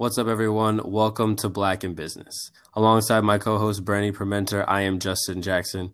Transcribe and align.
What's 0.00 0.16
up, 0.16 0.28
everyone? 0.28 0.80
Welcome 0.84 1.34
to 1.38 1.48
Black 1.48 1.82
in 1.82 1.94
Business. 1.94 2.52
Alongside 2.74 3.24
my 3.24 3.36
co 3.36 3.58
host, 3.58 3.84
Brandy 3.84 4.12
Permenter, 4.12 4.64
I 4.68 4.82
am 4.82 5.00
Justin 5.00 5.42
Jackson. 5.42 5.92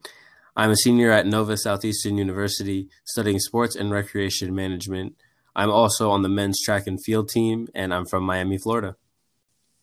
I'm 0.54 0.70
a 0.70 0.76
senior 0.76 1.10
at 1.10 1.26
Nova 1.26 1.56
Southeastern 1.56 2.18
University 2.18 2.90
studying 3.06 3.38
sports 3.38 3.74
and 3.74 3.90
recreation 3.90 4.54
management. 4.54 5.16
I'm 5.56 5.70
also 5.70 6.10
on 6.10 6.20
the 6.20 6.28
men's 6.28 6.60
track 6.60 6.86
and 6.86 7.02
field 7.02 7.30
team, 7.30 7.68
and 7.74 7.94
I'm 7.94 8.04
from 8.04 8.24
Miami, 8.24 8.58
Florida. 8.58 8.96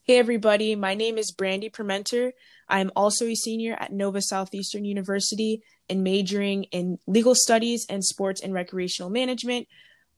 Hey, 0.04 0.20
everybody. 0.20 0.76
My 0.76 0.94
name 0.94 1.18
is 1.18 1.32
Brandy 1.32 1.72
Permenter. 1.72 2.34
I'm 2.70 2.92
also 2.96 3.26
a 3.26 3.34
senior 3.34 3.74
at 3.80 3.92
Nova 3.92 4.22
Southeastern 4.22 4.86
University 4.86 5.64
and 5.90 6.04
majoring 6.04 6.66
in 6.66 7.00
legal 7.08 7.34
studies 7.34 7.88
and 7.90 8.06
sports 8.06 8.40
and 8.40 8.54
recreational 8.54 9.10
management. 9.10 9.68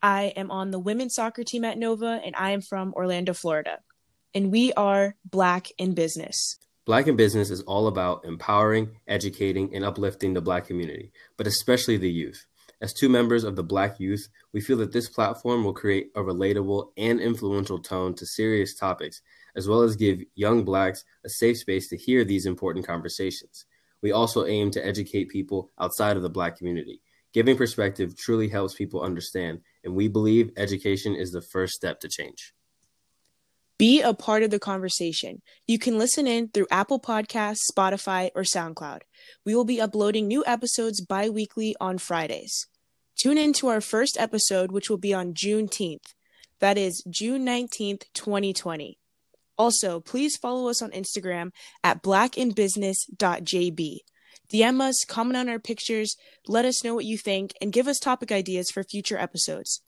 I 0.01 0.33
am 0.35 0.51
on 0.51 0.71
the 0.71 0.79
women's 0.79 1.15
soccer 1.15 1.45
team 1.45 1.63
at 1.63 1.77
Nova, 1.77 2.19
and 2.25 2.35
I 2.35 2.51
am 2.51 2.59
from 2.59 2.93
Orlando, 2.95 3.31
Florida 3.31 3.79
and 4.33 4.51
we 4.51 4.73
are 4.73 5.15
Black 5.25 5.69
in 5.77 5.93
Business. 5.93 6.57
Black 6.85 7.07
in 7.07 7.15
Business 7.15 7.49
is 7.49 7.61
all 7.61 7.87
about 7.87 8.25
empowering, 8.25 8.89
educating, 9.07 9.73
and 9.73 9.85
uplifting 9.85 10.33
the 10.33 10.41
Black 10.41 10.67
community, 10.67 11.11
but 11.37 11.47
especially 11.47 11.97
the 11.97 12.11
youth. 12.11 12.45
As 12.81 12.93
two 12.93 13.07
members 13.07 13.45
of 13.45 13.55
the 13.55 13.63
Black 13.63 13.99
youth, 13.99 14.27
we 14.51 14.59
feel 14.59 14.77
that 14.77 14.91
this 14.91 15.07
platform 15.07 15.63
will 15.63 15.73
create 15.73 16.11
a 16.15 16.21
relatable 16.21 16.87
and 16.97 17.21
influential 17.21 17.79
tone 17.79 18.13
to 18.15 18.25
serious 18.25 18.75
topics, 18.75 19.21
as 19.55 19.67
well 19.67 19.81
as 19.81 19.95
give 19.95 20.21
young 20.35 20.65
Blacks 20.65 21.05
a 21.23 21.29
safe 21.29 21.57
space 21.57 21.87
to 21.89 21.97
hear 21.97 22.25
these 22.25 22.45
important 22.45 22.85
conversations. 22.85 23.65
We 24.01 24.11
also 24.11 24.45
aim 24.45 24.71
to 24.71 24.85
educate 24.85 25.29
people 25.29 25.71
outside 25.79 26.17
of 26.17 26.23
the 26.23 26.29
Black 26.29 26.57
community. 26.57 27.01
Giving 27.33 27.55
perspective 27.55 28.17
truly 28.17 28.49
helps 28.49 28.73
people 28.73 29.01
understand, 29.01 29.61
and 29.83 29.95
we 29.95 30.09
believe 30.09 30.51
education 30.57 31.15
is 31.15 31.31
the 31.31 31.41
first 31.41 31.73
step 31.73 32.01
to 32.01 32.09
change. 32.09 32.53
Be 33.83 34.01
a 34.01 34.13
part 34.13 34.43
of 34.43 34.49
the 34.49 34.59
conversation. 34.59 35.41
You 35.67 35.77
can 35.77 35.97
listen 35.97 36.25
in 36.25 36.47
through 36.47 36.67
Apple 36.71 37.01
Podcasts, 37.01 37.69
Spotify, 37.69 38.29
or 38.33 38.43
SoundCloud. 38.43 39.01
We 39.45 39.55
will 39.55 39.65
be 39.65 39.81
uploading 39.81 40.25
new 40.25 40.41
episodes 40.47 41.01
bi 41.01 41.27
weekly 41.27 41.75
on 41.81 41.97
Fridays. 41.97 42.67
Tune 43.21 43.37
in 43.37 43.51
to 43.55 43.67
our 43.67 43.81
first 43.81 44.15
episode, 44.17 44.71
which 44.71 44.89
will 44.89 44.97
be 44.97 45.13
on 45.13 45.33
Juneteenth. 45.33 46.13
That 46.61 46.77
is 46.77 47.03
June 47.09 47.45
19th, 47.45 48.03
2020. 48.13 48.99
Also, 49.57 49.99
please 49.99 50.37
follow 50.37 50.69
us 50.69 50.81
on 50.81 50.91
Instagram 50.91 51.51
at 51.83 52.01
blackinbusiness.jb. 52.01 53.97
DM 54.49 54.81
us, 54.81 55.03
comment 55.05 55.35
on 55.35 55.49
our 55.49 55.59
pictures, 55.59 56.15
let 56.47 56.63
us 56.63 56.85
know 56.85 56.95
what 56.95 57.03
you 57.03 57.17
think, 57.17 57.53
and 57.59 57.73
give 57.73 57.89
us 57.89 57.99
topic 57.99 58.31
ideas 58.31 58.71
for 58.71 58.85
future 58.85 59.17
episodes. 59.17 59.81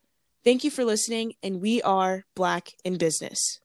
Thank 0.43 0.65
you 0.65 0.69
for 0.69 0.83
listening, 0.83 1.35
and 1.41 1.61
we 1.61 1.81
are 1.81 2.25
Black 2.35 2.73
in 2.83 2.97
Business. 2.97 3.61